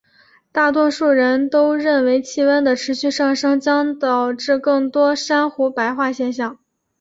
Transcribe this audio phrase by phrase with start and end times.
[0.51, 6.57] 大多数人都认为气温的持续上升将导致更多的珊瑚白化现象。